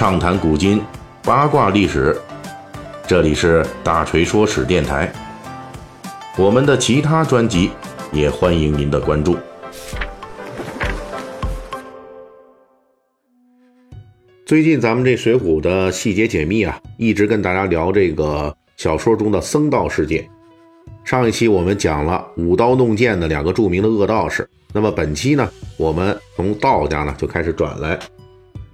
[0.00, 0.80] 畅谈古今，
[1.22, 2.18] 八卦历史。
[3.06, 5.12] 这里是大锤说史电台。
[6.38, 7.70] 我们的其他专辑
[8.10, 9.36] 也欢迎您的关注。
[14.46, 20.26] 最近咱们这《水浒》的细节解密啊，一直跟大家聊这个小说中的僧道事件。
[21.04, 27.98] 上一期我们讲了舞刀弄剑的两个著名的恶道士，那么本期呢，我们从道家呢就开始转来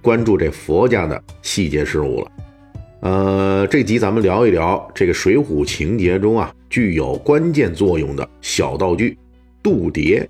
[0.07, 2.31] 关注这佛家的细节事物了。
[3.01, 9.17] 呃，这集咱们聊一聊这个《水浒》情节中啊具有关键作用的小道具——
[9.61, 10.25] 渡牒。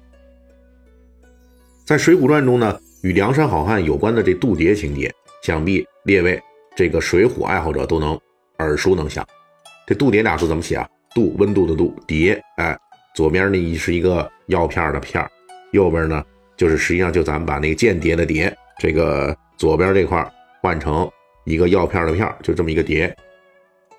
[1.85, 5.13] 在《水浒传》中呢，与梁山好汉有关的这渡牒情节，
[5.43, 6.41] 想必列位
[6.75, 8.19] 这个水浒爱好者都能
[8.57, 9.23] 耳熟能详。
[9.85, 10.89] 这渡牒俩字怎么写啊？
[11.13, 12.75] 度温度的度，牒，哎，
[13.13, 15.23] 左边呢是一个药片的片
[15.71, 16.23] 右边呢
[16.55, 20.25] 就是实际上就咱们把那个间谍的谍，这个左边这块
[20.61, 21.09] 换成
[21.43, 23.13] 一个药片的片就这么一个碟。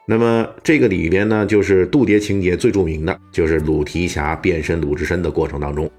[0.06, 5.91] 那么这个里边呢，就是渡牒情节最著名的就是鲁提辖变身鲁智深的过程当中，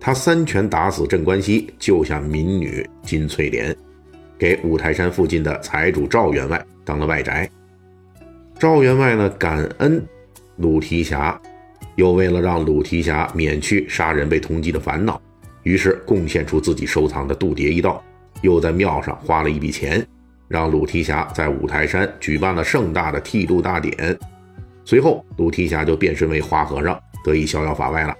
[0.00, 3.76] 他三拳打死镇关西，救下民女金翠莲，
[4.38, 7.50] 给五台山附近的财主赵员外当了外宅。
[8.58, 10.02] 赵员外呢感恩。
[10.60, 11.40] 鲁提辖
[11.94, 15.22] 又为了让鲁提辖免去杀人被通缉的烦恼，
[15.62, 18.02] 于是贡献出自己收藏的渡牒一道，
[18.42, 20.06] 又在庙上花了一笔钱，
[20.48, 24.18] 让鲁提辖在五台山举办了盛大的剃度大典。
[24.84, 28.16] 随后，鲁提辖就变身为花和尚，得以逍遥法外了。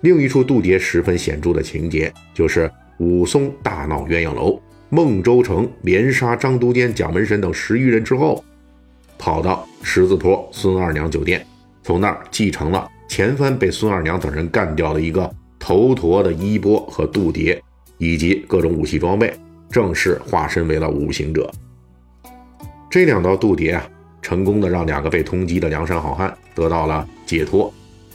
[0.00, 8.44] 另一处渡牒十分显著的情节，就是武松大闹鸳鸯楼，孟州城连杀张都监、蒋门神等十余人之后。
[9.18, 11.44] 跑到十字坡孙二娘酒店，
[11.82, 17.58] 从那儿继承了前番被孙二娘等人干掉的一个头陀的衣钵和渡牒，
[17.98, 19.32] 以及各种武器装备，
[19.70, 21.50] 正式化身为了五行者。
[22.90, 23.88] 这两道渡牒啊，
[24.22, 27.72] 成功的让两个被通缉的梁山好汉得到了解脱，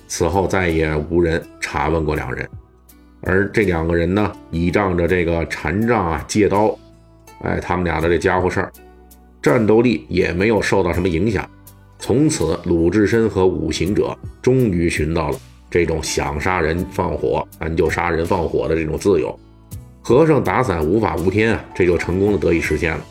[0.08, 2.47] 此后再也无人查问过两人。
[3.22, 6.75] 而这两个人呢，倚仗着这个禅杖啊、借刀，
[7.44, 8.72] 哎，他们俩的这家伙事儿。
[9.41, 11.47] 战斗力也没有受到什么影响，
[12.00, 15.38] 从此鲁智深和五行者终于寻到了
[15.70, 19.38] 这种想杀人放火，咱就杀人放火的这种自由。
[20.11, 23.01] 和尚打伞无法无天啊，这就成功的得以实现了。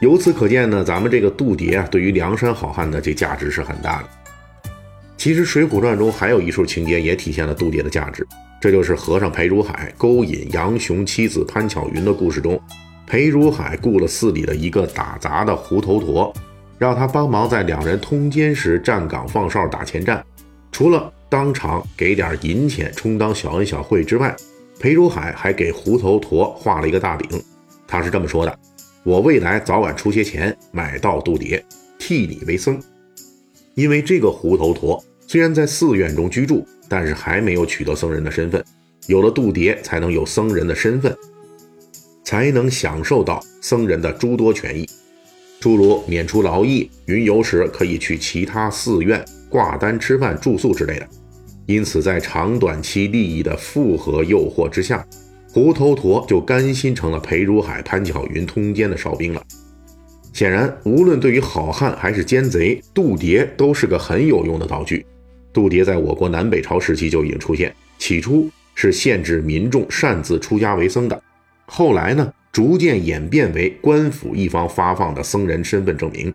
[0.00, 4.08] 由此可见呢，咱们这个渡牒啊，对于梁山好汉的这价值是很大的。
[5.16, 8.26] 其实《水浒传》中还有一处情节也体现了渡牒的价值，
[8.60, 12.60] 这就是和尚裴如海勾引杨雄妻子潘巧云的故事中。
[13.06, 16.34] 裴如海雇了寺里的一个打杂的胡头陀，
[16.76, 20.26] 让他帮忙在两人通奸时站岗放哨打前站。
[20.72, 24.34] 除了当场给点银钱充当小恩小惠之外，
[24.78, 27.42] 裴如海还给胡头陀画了一个大饼。
[27.86, 28.58] 他是这么说的
[29.04, 31.62] ：“我未来早晚出些钱买道渡牒，
[31.98, 32.80] 替你为僧。”
[33.74, 38.64] 因为这个胡头陀虽然在寺院中居住，但是还没有取得僧人的身份，
[39.06, 41.16] 有了渡牒才能有僧人的身份。
[42.24, 44.84] 才能享受到僧人的诸多权益，
[45.60, 51.08] 诸如免除劳役、云游时可以去其他寺院挂单吃饭住宿之类的。
[51.66, 55.04] 因此，在长短期利益的复合诱惑之下，
[55.52, 59.42] 胡头陀就甘心成了裴如海、潘巧云通奸的哨兵了。
[60.32, 65.04] 显然，无论对于好汉还是奸贼，渡牒都是个很有用的道具。
[65.52, 71.20] 渡牒在我国南北朝时期就已经出现，起初是限制民众擅自出家为僧的。
[71.64, 76.32] 后来呢，逐渐演变为官府一方发放的僧人身份证明。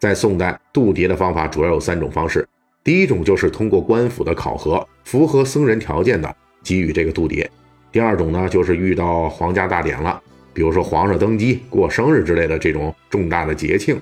[0.00, 2.46] 在宋代，渡牒的方法主要有三种方式：
[2.84, 7.42] 第一种就是通过官府的考核，符合僧人条件的给予这个度牒；
[7.90, 10.22] 第二种呢，就是遇到皇家大典了，
[10.52, 13.98] 比如说皇上登基、过生日之类的这种重大的节庆，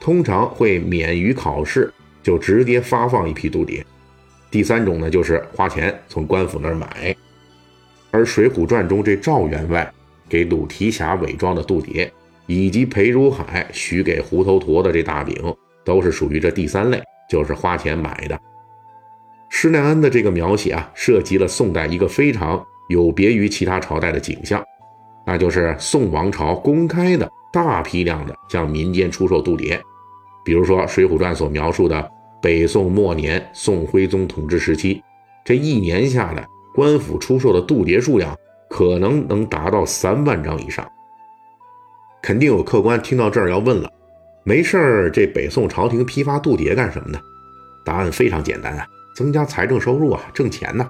[0.00, 1.92] 通常会免于考试，
[2.22, 3.84] 就直接发放一批渡牒；
[4.50, 7.14] 第三种呢，就是花钱从官府那儿买。
[8.10, 9.92] 而《水浒传》中这赵员外
[10.30, 12.08] 给鲁提辖伪装的渡牒，
[12.46, 15.54] 以及裴如海许给胡头陀的这大饼，
[15.84, 18.38] 都是属于这第三类，就是花钱买的。
[19.48, 24.62] 施耐庵的这个描写啊，涉及了宋代一个非常有别于其他朝代的景象，
[25.26, 29.80] 那就是宋王朝公开的大批量的向民间出售渡牒。
[30.44, 32.10] 比如说《水浒传》所描述的
[32.42, 35.02] 北宋末年宋徽宗统治时期，
[35.44, 36.46] 这一年下来。
[36.74, 38.36] 官府出售的渡牒数量
[38.68, 40.84] 可能能达到三万张以上，
[42.20, 43.88] 肯定有客官听到这儿要问了：
[44.46, 47.18] 没事儿，这北宋朝廷批发度牒干什么呢？
[47.82, 48.86] 答案非常简单啊，
[49.16, 50.86] 增加财政收入啊，挣钱呢。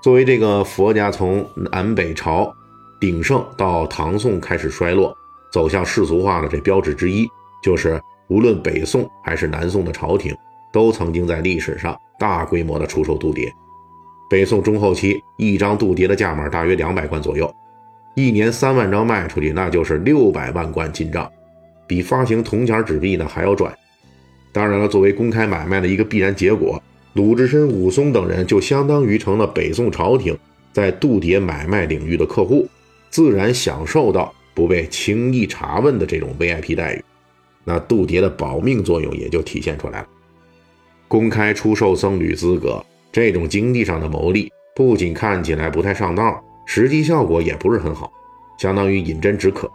[0.00, 2.54] 作为这个佛家从南北朝
[3.00, 5.12] 鼎盛到唐宋开始衰落，
[5.52, 7.28] 走向世俗化的这标志之一，
[7.60, 10.32] 就是无论北宋还是南宋的朝廷，
[10.72, 13.52] 都曾经在历史上大规模的出售度牒。
[14.30, 17.52] 北宋中后期，一张度牒的价码大约两百贯左右，
[18.14, 21.28] 一年三万张卖出去，那就是六百万贯进账，
[21.90, 23.76] 比发行铜钱纸币呢还要赚。
[24.52, 26.80] 当然了，作为公开买卖的一个必然结果，
[27.14, 30.38] 鲁智深、武松等人就相当于成了北宋朝廷
[30.72, 32.68] 在度牒买卖领域的客户，
[33.10, 37.04] 自然享受到不被轻易查问的这种 VIP 待遇。
[37.64, 40.06] 那度牒的保命作用也就体现出来了。
[41.08, 48.12] 公开出售僧侣资格，这种经济上的牟利，不仅看起来不太上道，实际效果也不是很好，
[48.60, 49.68] 相当于饮鸩止渴。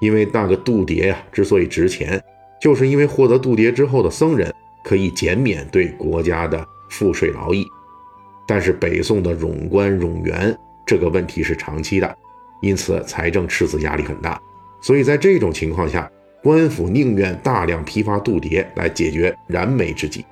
[0.00, 2.22] 因为那个度牒呀，之所以值钱。
[2.60, 4.52] 就是因为获得度牒之后的僧人
[4.82, 7.64] 可以减免对国家的赋税劳役，
[8.48, 12.16] 但是北宋的冗官冗员这个问题是长期的，
[12.60, 14.40] 因此财政赤字压力很大，
[14.82, 16.10] 所以在这种情况下，
[16.42, 20.24] 官府宁愿大量批发度牒来解决燃眉之急。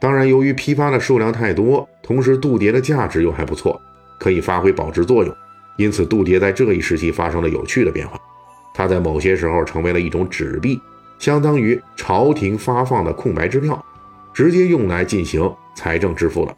[0.00, 3.80] 当然，由于批发的数量太多，同时度牒的价值又还不错，
[4.18, 5.32] 可以发挥保值作用，
[5.76, 8.20] 因此度牒在这一时期发生了有趣的变化，
[8.76, 10.78] 它在某些时候成为了一种纸币。
[11.18, 13.82] 相当于朝廷发放的空白支票，
[14.34, 16.54] 直接用来进行财政支付了。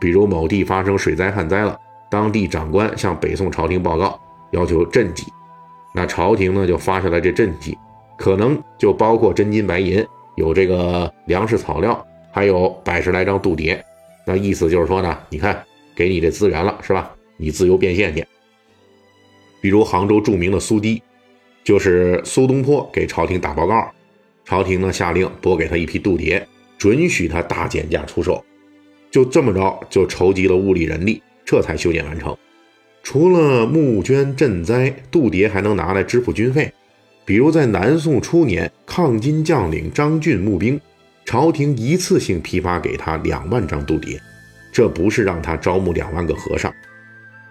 [0.00, 1.78] 比如某地发生水灾旱灾了，
[2.10, 4.18] 当地长官向北宋朝廷报告，
[4.52, 5.26] 要求赈济，
[5.94, 7.76] 那朝廷呢就发下来这赈济，
[8.16, 10.02] 可能就包括真金白银，
[10.36, 12.02] 有这个粮食草料，
[12.32, 13.78] 还有百十来张度牒。
[14.26, 15.62] 那意思就是说呢，你看
[15.94, 17.10] 给你这资源了，是吧？
[17.36, 18.26] 你自由变现去。
[19.60, 21.02] 比如杭州著名的苏堤。
[21.62, 23.90] 就是苏东坡给朝廷打报告，
[24.44, 26.42] 朝廷呢下令拨给他一批度牒，
[26.78, 28.44] 准许他大减价出售。
[29.10, 32.36] 就这么着，就筹集了物力人力，这才修建完成。
[33.02, 36.72] 除了募捐赈灾，度牒还能拿来支付军费。
[37.24, 40.80] 比如在南宋初年，抗金将领张俊募兵，
[41.24, 44.18] 朝廷一次性批发给他两万张度牒。
[44.72, 46.72] 这不是让他招募两万个和尚，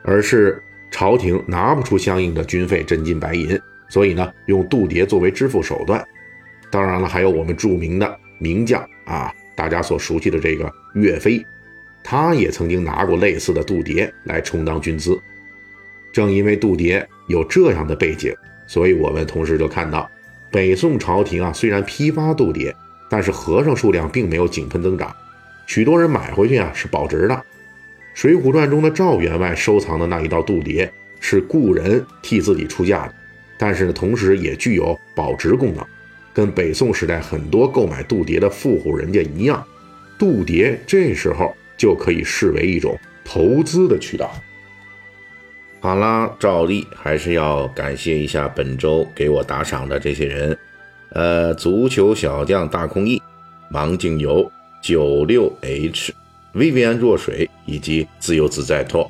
[0.04, 3.60] 而是朝廷拿不出相应的军费真金白银。
[3.90, 6.06] 所以呢，用度牒作为支付手段。
[6.72, 11.44] 当然了，还有我们著名的名将啊，大家所熟悉的这个岳飞，
[12.04, 15.20] 他也曾经拿过类似的度牒来充当军资。
[16.14, 18.34] 正因为度牒有这样的背景，
[18.68, 20.10] 所以我们同时就看到，
[20.52, 22.74] 北宋朝廷啊，虽然批发度牒，
[23.10, 25.16] 但是和尚数量并没有井喷增长，
[25.66, 27.34] 许多人买回去啊是保值的。
[28.14, 30.90] 《水浒传》中的赵员外收藏的那一道度牒，
[31.20, 33.14] 是故人替自己出价的。
[33.60, 35.86] 但是呢，同时也具有保值功能，
[36.34, 39.62] 跟北宋时代很多购买度牒的富户人家一样，
[40.18, 44.32] 度牒这时候就可以视为一种投资的渠道。
[45.82, 50.58] 好啦，照例还是要感谢一下本周给我打赏的这些人，
[51.10, 53.22] 呃，足球小将大空翼、
[53.70, 54.50] 盲镜游、
[54.82, 56.14] 九六 H、
[56.54, 59.10] Vivian 若水以及自由自在托。